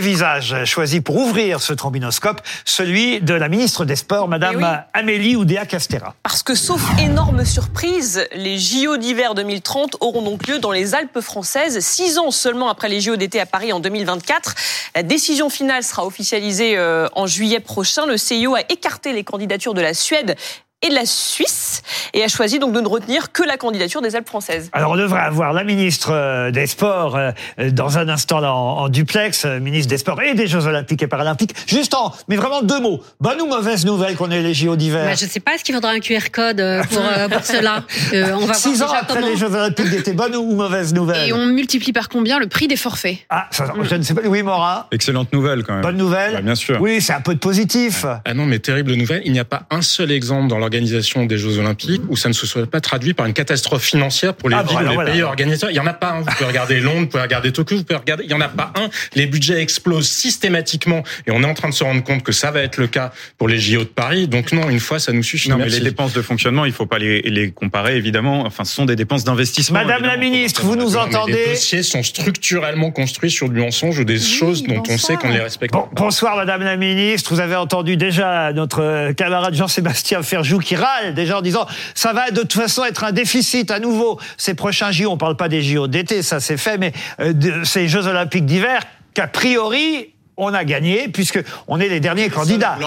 [0.00, 4.98] premier visage choisi pour ouvrir ce trombinoscope, celui de la ministre des Sports, Madame Eh
[4.98, 6.14] Amélie Oudéa-Castera.
[6.22, 11.20] Parce que, sauf énorme surprise, les JO d'hiver 2030 auront donc lieu dans les Alpes
[11.20, 14.54] françaises, six ans seulement après les JO d'été à Paris en 2024.
[14.94, 18.06] La décision finale sera officialisée euh, en juillet prochain.
[18.06, 20.36] Le CIO a écarté les candidatures de la Suède
[20.82, 21.82] et de la Suisse
[22.14, 24.70] et a choisi donc de ne retenir que la candidature des Alpes françaises.
[24.72, 27.32] Alors on devrait avoir la ministre euh, des Sports euh,
[27.70, 31.02] dans un instant là, en, en duplex, euh, ministre des Sports et des Jeux Olympiques
[31.02, 31.54] et Paralympiques.
[31.66, 33.02] Juste en, mais vraiment deux mots.
[33.20, 35.64] Bonne ou mauvaise nouvelle qu'on ait les JO d'hiver Bah, je ne sais pas, est-ce
[35.64, 37.84] qu'il faudra un QR code euh, pour, euh, pour cela?
[38.14, 39.26] Euh, On va Six voir ans après comment.
[39.26, 42.68] les Jeux Olympiques d'été, bonne ou mauvaise nouvelle Et on multiplie par combien le prix
[42.68, 43.18] des forfaits?
[43.28, 44.22] Ah, ça, je ne sais pas.
[44.24, 44.86] Oui, Morin.
[44.92, 45.82] Excellente nouvelle quand même.
[45.82, 46.36] Bonne nouvelle.
[46.36, 46.78] Ouais, bien sûr.
[46.80, 48.06] Oui, c'est un peu de positif.
[48.24, 49.20] Ah non, mais terrible nouvelle.
[49.26, 52.32] Il n'y a pas un seul exemple dans l'organisation des Jeux Olympiques où ça ne
[52.34, 55.10] se soit pas traduit par une catastrophe financière pour les Ah villes, les voilà.
[55.10, 55.70] pays organisateurs.
[55.72, 56.20] Il y en a pas un.
[56.20, 58.22] Vous pouvez regarder Londres, vous pouvez regarder Tokyo, vous pouvez regarder.
[58.24, 58.88] Il y en a pas un.
[59.16, 62.52] Les budgets explosent systématiquement et on est en train de se rendre compte que ça
[62.52, 64.28] va être le cas pour les JO de Paris.
[64.28, 65.48] Donc non, une fois, ça nous suffit.
[65.50, 65.80] Non, mais Merci.
[65.80, 68.42] les dépenses de fonctionnement, il faut pas les, les comparer, évidemment.
[68.46, 69.80] Enfin, ce sont des dépenses d'investissement.
[69.80, 73.98] Madame la ministre, vous nous mais Les entendez dossiers sont structurellement construits sur du mensonge
[73.98, 75.88] ou des choses dont on sait qu'on ne les respecte Bon, pas.
[75.94, 77.34] bonsoir Madame la Ministre.
[77.34, 82.30] Vous avez entendu déjà notre camarade Jean-Sébastien Ferjou qui râle déjà en disant ça va
[82.30, 85.10] de toute façon être un déficit à nouveau ces prochains JO.
[85.10, 88.46] On parle pas des JO d'été, ça c'est fait, mais euh, de ces Jeux Olympiques
[88.46, 88.82] d'hiver
[89.14, 92.78] qu'a priori on a gagné puisque on est les derniers candidats.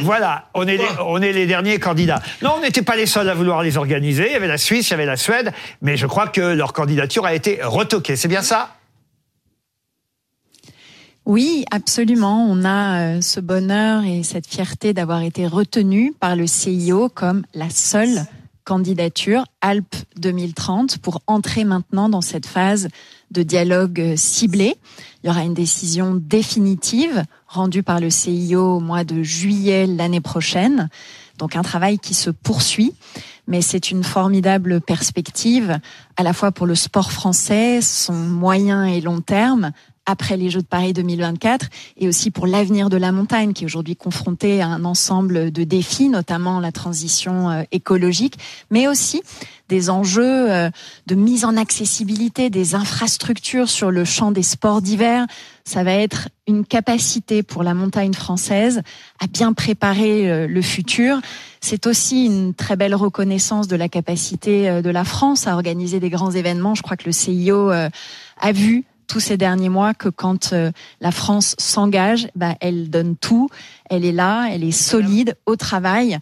[0.00, 2.20] Voilà, on est, les, on est les derniers candidats.
[2.42, 4.26] Non, on n'était pas les seuls à vouloir les organiser.
[4.26, 6.72] Il y avait la Suisse, il y avait la Suède, mais je crois que leur
[6.72, 8.16] candidature a été retoquée.
[8.16, 8.75] C'est bien ça?
[11.26, 12.46] Oui, absolument.
[12.48, 17.44] On a euh, ce bonheur et cette fierté d'avoir été retenu par le CIO comme
[17.52, 18.24] la seule
[18.62, 22.86] candidature Alpes 2030 pour entrer maintenant dans cette phase
[23.32, 24.76] de dialogue euh, ciblé.
[25.24, 30.20] Il y aura une décision définitive rendue par le CIO au mois de juillet l'année
[30.20, 30.88] prochaine.
[31.38, 32.94] Donc un travail qui se poursuit,
[33.48, 35.80] mais c'est une formidable perspective
[36.16, 39.72] à la fois pour le sport français, son moyen et long terme,
[40.06, 41.66] après les Jeux de Paris 2024
[41.98, 45.64] et aussi pour l'avenir de la montagne qui est aujourd'hui confrontée à un ensemble de
[45.64, 48.38] défis, notamment la transition euh, écologique,
[48.70, 49.22] mais aussi
[49.68, 50.70] des enjeux euh,
[51.06, 55.26] de mise en accessibilité des infrastructures sur le champ des sports d'hiver.
[55.64, 58.82] Ça va être une capacité pour la montagne française
[59.18, 61.18] à bien préparer euh, le futur.
[61.60, 66.10] C'est aussi une très belle reconnaissance de la capacité de la France à organiser des
[66.10, 66.76] grands événements.
[66.76, 71.10] Je crois que le CIO a vu tous ces derniers mois que quand euh, la
[71.10, 73.48] France s'engage, bah, elle donne tout,
[73.90, 76.18] elle est là, elle est solide au travail.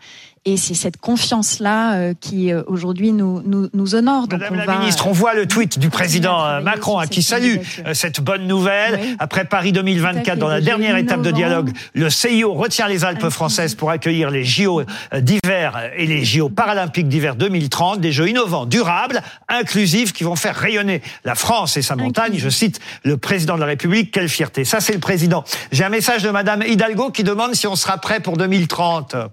[0.47, 4.29] Et c'est cette confiance-là euh, qui euh, aujourd'hui nous, nous, nous honore.
[4.29, 7.07] Donc Madame on la va, ministre, on voit le tweet du président euh, Macron hein,
[7.07, 7.57] qui salue
[7.95, 8.99] cette bonne nouvelle.
[9.01, 9.17] Oui.
[9.19, 12.89] Après Paris 2024, Tout à fait, dans la dernière étape de dialogue, le CIO retient
[12.89, 14.83] les Alpes françaises pour accueillir les JO
[15.19, 20.57] d'hiver et les JO paralympiques d'hiver 2030, des jeux innovants, durables, inclusifs, qui vont faire
[20.57, 22.35] rayonner la France et sa montagne.
[22.37, 24.67] Je cite le président de la République, quelle fierté.
[24.67, 25.43] Ça, c'est le président.
[25.73, 29.17] J'ai un message de Madame Hidalgo qui demande si on sera prêt pour 2030.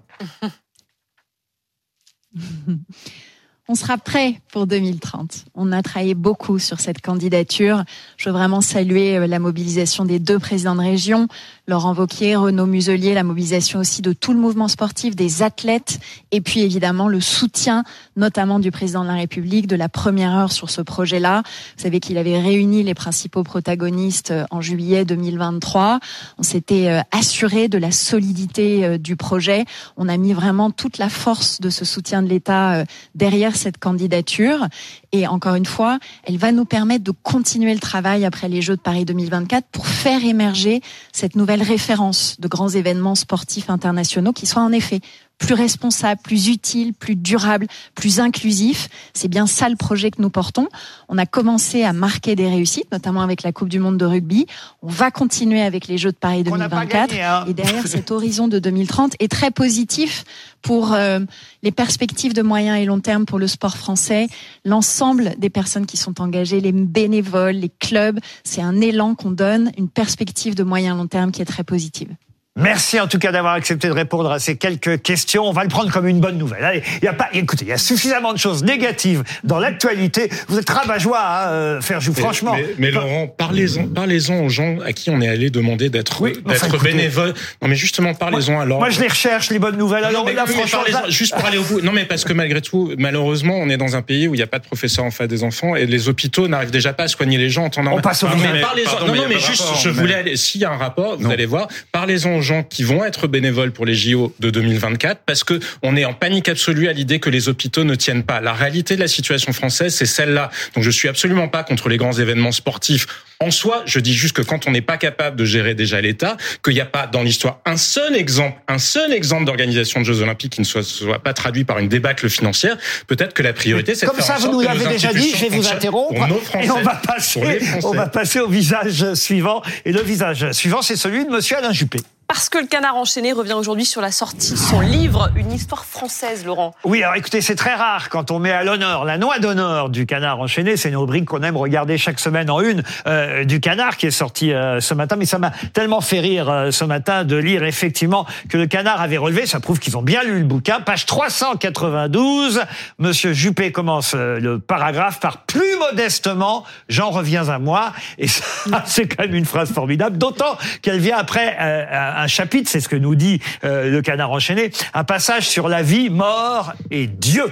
[3.72, 5.46] On sera prêt pour 2030.
[5.54, 7.84] On a travaillé beaucoup sur cette candidature.
[8.18, 11.26] Je veux vraiment saluer euh, la mobilisation des deux présidents de région,
[11.66, 16.00] Laurent Vauquier, Renaud Muselier, la mobilisation aussi de tout le mouvement sportif, des athlètes,
[16.32, 17.82] et puis évidemment le soutien,
[18.14, 21.42] notamment du président de la République, de la première heure sur ce projet-là.
[21.78, 25.98] Vous savez qu'il avait réuni les principaux protagonistes euh, en juillet 2023.
[26.36, 29.64] On s'était euh, assuré de la solidité du projet.
[29.96, 32.84] On a mis vraiment toute la force de ce soutien de l'État
[33.14, 34.66] derrière cette candidature.
[35.12, 38.76] Et encore une fois, elle va nous permettre de continuer le travail après les Jeux
[38.76, 40.80] de Paris 2024 pour faire émerger
[41.12, 45.00] cette nouvelle référence de grands événements sportifs internationaux qui soient en effet
[45.38, 48.88] plus responsable, plus utile, plus durable, plus inclusif.
[49.12, 50.68] C'est bien ça le projet que nous portons.
[51.08, 54.46] On a commencé à marquer des réussites, notamment avec la Coupe du Monde de rugby.
[54.82, 57.10] On va continuer avec les Jeux de Paris Qu'on n'a pas 2024.
[57.10, 57.44] gagné, hein.
[57.48, 60.24] Et derrière cet horizon de 2030 est très positif
[60.62, 61.18] pour euh,
[61.62, 64.28] les perspectives de moyen et long terme pour le sport français.
[64.64, 69.72] L'ensemble des personnes qui sont engagées, les bénévoles, les clubs, c'est un élan qu'on donne,
[69.76, 72.14] une perspective de moyen long terme qui est très positive.
[72.60, 75.44] Merci en tout cas d'avoir accepté de répondre à ces quelques questions.
[75.44, 76.62] On va le prendre comme une bonne nouvelle.
[76.62, 80.28] Allez, il y a pas, écoutez, il y a suffisamment de choses négatives dans l'actualité.
[80.48, 82.52] Vous êtes rabat-joie, hein, euh, Ferjou, franchement.
[82.54, 86.34] Mais, mais Laurent, parlez-en, parlez-en aux gens à qui on est allé demander d'être, Oui,
[86.46, 87.32] enfin, bénévole.
[87.62, 88.80] Non, mais justement, parlez-en alors.
[88.80, 90.04] Moi, je les recherche, les bonnes nouvelles.
[90.04, 91.80] Alors Non, mais là, oui, mais franchement, parlez-en, là- juste pour aller au bout.
[91.80, 94.42] Non, mais parce que malgré tout, malheureusement, on est dans un pays où il n'y
[94.42, 97.08] a pas de professeur en face des enfants et les hôpitaux n'arrivent déjà pas à
[97.08, 98.02] soigner les gens en temps normal.
[98.02, 100.66] passe au Non, mais pardon, Non, mais juste, rapport, je mais- voulais aller, s'il y
[100.66, 101.30] a un rapport, vous Non.
[101.30, 105.44] allez voir, parlez-en aux gens qui vont être bénévoles pour les JO de 2024 parce
[105.44, 108.40] que on est en panique absolue à l'idée que les hôpitaux ne tiennent pas.
[108.40, 110.50] La réalité de la situation française, c'est celle-là.
[110.74, 113.06] Donc je suis absolument pas contre les grands événements sportifs
[113.40, 113.82] en soi.
[113.86, 116.80] Je dis juste que quand on n'est pas capable de gérer déjà l'État, qu'il n'y
[116.80, 120.60] a pas dans l'histoire un seul exemple, un seul exemple d'organisation de Jeux Olympiques qui
[120.60, 124.10] ne soit, soit pas traduit par une débâcle financière, peut-être que la priorité, c'est de
[124.10, 126.28] Comme faire ça, en vous sorte nous que l'avez déjà dit, je vais vous interrompre.
[126.42, 127.40] Français, Et on va passer,
[127.84, 129.62] on va passer au visage suivant.
[129.84, 131.98] Et le visage suivant, c'est celui de Monsieur Alain Juppé.
[132.32, 135.84] Parce que le canard enchaîné revient aujourd'hui sur la sortie de son livre Une histoire
[135.84, 136.74] française, Laurent.
[136.82, 140.06] Oui, alors écoutez, c'est très rare quand on met à l'honneur la noix d'honneur du
[140.06, 140.78] canard enchaîné.
[140.78, 144.10] C'est une rubrique qu'on aime regarder chaque semaine en une euh, du canard qui est
[144.10, 145.16] sorti euh, ce matin.
[145.16, 149.02] Mais ça m'a tellement fait rire euh, ce matin de lire effectivement que le canard
[149.02, 149.44] avait relevé.
[149.44, 150.80] Ça prouve qu'ils ont bien lu le bouquin.
[150.80, 152.62] Page 392.
[152.98, 157.92] Monsieur Juppé commence le paragraphe par plus modestement, j'en reviens à moi.
[158.18, 158.44] Et ça,
[158.86, 160.18] c'est quand même une phrase formidable.
[160.18, 164.30] D'autant qu'elle vient après euh, un chapitre, c'est ce que nous dit euh, le canard
[164.30, 167.44] enchaîné, un passage sur la vie, mort et Dieu.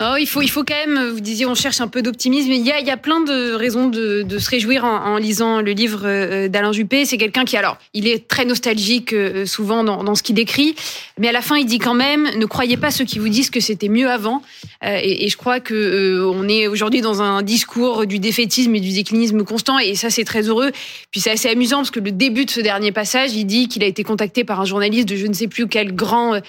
[0.00, 2.50] Oh, il faut, il faut quand même, vous disiez, on cherche un peu d'optimisme.
[2.50, 5.70] Il y a, il y a plein de raisons de, se réjouir en, lisant le
[5.70, 7.04] livre euh, d'Alain Juppé.
[7.04, 10.74] C'est quelqu'un qui, alors, il est très nostalgique euh, souvent dans, ce qu'il décrit,
[11.18, 13.50] mais à la fin, il dit quand même, ne croyez pas ceux qui vous disent
[13.50, 14.42] que c'était mieux avant.
[14.84, 18.92] Euh, et, je crois que on est aujourd'hui dans un discours du défaitisme et du
[18.92, 20.72] déclinisme constant, et ça, c'est très heureux.
[21.12, 23.84] Puis c'est assez amusant parce que le début de ce dernier passage, il dit qu'il
[23.84, 26.40] a été contacté par un journaliste de je ne sais plus quel grand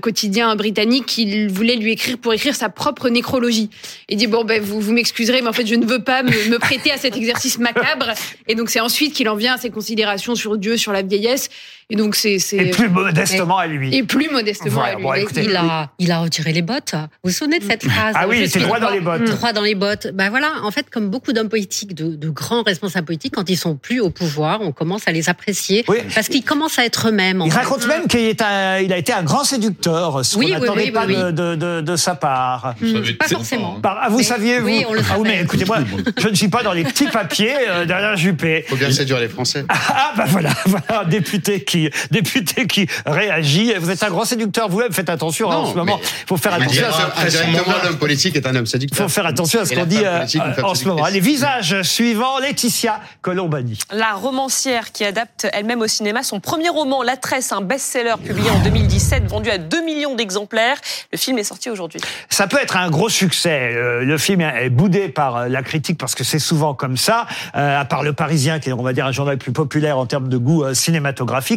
[0.00, 3.70] quotidien britannique qui voulait lui écrire pour écrire sa propre nécrologie.
[4.08, 6.50] Il dit bon ben vous, vous m'excuserez mais en fait je ne veux pas me,
[6.50, 8.10] me prêter à cet exercice macabre
[8.48, 11.50] et donc c'est ensuite qu'il en vient à ses considérations sur Dieu, sur la vieillesse
[11.90, 13.94] et donc c'est c'est Et plus modestement à lui.
[13.94, 15.02] et plus modestement Voilà, à lui.
[15.02, 16.94] bon, écoutez, il a, il a retiré les bottes.
[17.22, 19.24] Vous vous souvenez de cette phrase Ah oui, c'est droit dans les bottes.
[19.24, 20.08] Droit dans les bottes.
[20.14, 23.56] Ben voilà, en fait, comme beaucoup d'hommes politiques, de, de grands responsables politiques, quand ils
[23.56, 25.98] sont plus au pouvoir, on commence à les apprécier Oui.
[26.14, 27.42] parce qu'ils commencent à être eux-mêmes.
[27.44, 27.58] Il fait.
[27.58, 30.84] raconte même qu'il est un- il a été un grand séducteur, ce Oui, qu'on n'attendait
[30.84, 31.32] oui, pas oui, de, oui.
[31.32, 32.74] de, de, de sa part.
[33.18, 33.80] Pas forcément.
[33.80, 35.78] Par- ah, vous Mais- saviez, vous oui, on le Ah oui, mais écoutez, moi,
[36.18, 38.64] je ne suis pas dans les petits papiers euh, d'Alain Juppé.
[38.68, 39.64] Faut bien séduire les Français.
[39.96, 41.73] Ah bah voilà, voilà un député qui,
[42.10, 43.74] député qui réagit.
[43.74, 45.98] Vous êtes un grand séducteur vous-même, faites attention hein, en ce moment.
[46.02, 46.84] Il faut faire attention.
[46.86, 49.06] après ce l'homme politique est un homme Il séducteur.
[49.06, 51.06] faut faire attention à ce qu'on la dit euh, femme en ce moment.
[51.06, 53.78] Les visages suivants, Laetitia Colombani.
[53.92, 58.50] La romancière qui adapte elle-même au cinéma son premier roman, La Tresse, un best-seller publié
[58.50, 60.76] en 2017, vendu à 2 millions d'exemplaires.
[61.12, 62.00] Le film est sorti aujourd'hui.
[62.30, 63.72] Ça peut être un gros succès.
[63.74, 67.26] Euh, Le film est boudé par euh, la critique parce que c'est souvent comme ça,
[67.56, 70.06] euh, à part Le Parisien, qui est, on va dire, un journal plus populaire en
[70.06, 70.74] termes de goût euh,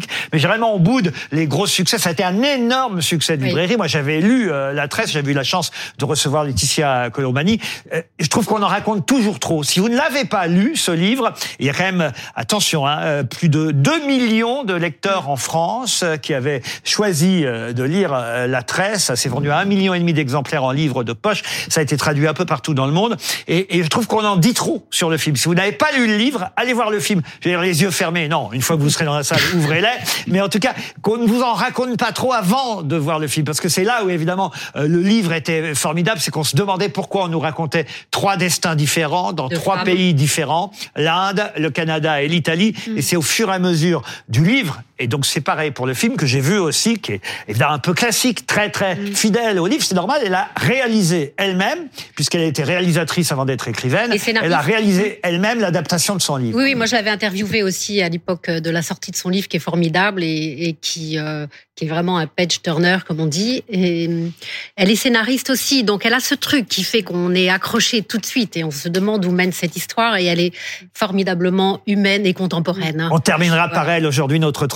[0.08, 0.30] cinématographique.
[0.34, 1.98] Mais généralement, on boude les gros succès.
[1.98, 3.50] Ça a été un énorme succès de Oui.
[3.50, 3.78] librairie.
[3.78, 7.60] Moi, j'avais lu euh, La Tresse, j'avais eu la chance de recevoir Laetitia Colombani.
[7.94, 9.64] Euh, je trouve qu'on en raconte toujours trop.
[9.64, 12.86] Si vous ne l'avez pas lu, ce livre, il y a quand même, euh, attention,
[12.88, 17.74] hein, euh, plus de 2 millions de lecteurs en France euh, qui avaient choisi euh,
[17.74, 19.06] de lire euh, La Tresse.
[19.06, 21.44] Ça s'est vendu à un million et demi d'exemplaires en livre de poche.
[21.70, 23.18] Ça a été traduit un peu partout dans le monde.
[23.48, 25.36] Et, et je trouve qu'on en dit trop sur le film.
[25.36, 27.22] Si vous n'avez pas lu le livre, allez voir le film.
[27.42, 28.28] J'ai les yeux fermés.
[28.28, 29.88] Non, une fois que vous serez dans la salle, ouvrez-les.
[30.28, 33.28] Mais en tout cas, qu'on ne vous en raconte pas trop avant de voir le
[33.28, 33.46] film.
[33.46, 36.20] Parce que c'est là où, évidemment, euh, le livre était formidable.
[36.20, 39.86] C'est qu'on se demandait pourquoi on nous racontait trois destins différents dans De trois femmes.
[39.86, 40.72] pays différents.
[40.96, 42.74] L'Inde, le Canada et l'Italie.
[42.96, 44.82] Et c'est au fur et à mesure du livre.
[45.00, 47.80] Et donc, c'est pareil pour le film que j'ai vu aussi, qui est évidemment un
[47.80, 49.84] peu classique, très, très fidèle au livre.
[49.84, 50.22] C'est normal.
[50.26, 54.12] Elle a réalisé elle-même, puisqu'elle a été réalisatrice avant d'être écrivaine.
[54.14, 54.20] Et.
[54.42, 56.58] Elle a réalisé elle-même l'adaptation de son livre.
[56.58, 59.48] Oui, oui, moi je l'avais interviewé aussi à l'époque de la sortie de son livre
[59.48, 63.26] qui est formidable et, et qui, euh, qui est vraiment un page turner comme on
[63.26, 63.64] dit.
[63.70, 64.28] Et euh,
[64.76, 68.18] elle est scénariste aussi, donc elle a ce truc qui fait qu'on est accroché tout
[68.18, 70.52] de suite et on se demande où mène cette histoire et elle est
[70.94, 73.02] formidablement humaine et contemporaine.
[73.02, 73.10] hein.
[73.12, 74.68] On terminera par elle aujourd'hui notre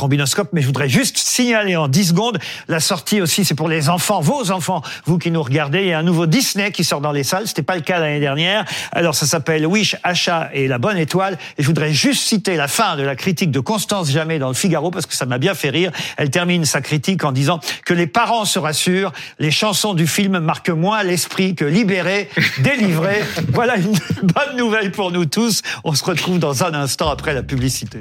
[0.53, 4.22] mais je voudrais juste signaler en 10 secondes la sortie aussi, c'est pour les enfants,
[4.22, 7.12] vos enfants, vous qui nous regardez, il y a un nouveau Disney qui sort dans
[7.12, 8.65] les salles, c'était pas le cas l'année dernière.
[8.91, 11.38] Alors ça s'appelle Wish, Achat et la bonne étoile.
[11.58, 14.53] Et je voudrais juste citer la fin de la critique de Constance Jamais dans le
[14.53, 15.91] Figaro parce que ça m'a bien fait rire.
[16.18, 20.39] Elle termine sa critique en disant que les parents se rassurent, les chansons du film
[20.39, 23.22] marquent moins l'esprit que libéré, délivré.
[23.50, 25.62] voilà une bonne nouvelle pour nous tous.
[25.84, 28.00] On se retrouve dans un instant après la publicité.